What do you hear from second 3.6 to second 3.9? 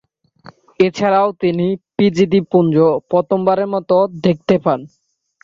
মত